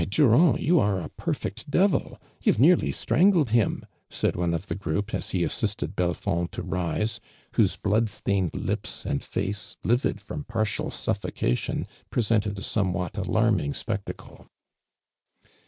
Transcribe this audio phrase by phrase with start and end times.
[0.09, 0.59] Dur.and.
[0.59, 2.19] you are a perfect devil!
[2.43, 7.19] vou've nearly strangled him!" said one of the L'roup, as he assisted Relfond to rise,
[7.51, 14.47] whose Mood stained lips and faco, livid from partial ^utlDcation, presented a somewhat alarming spectacle.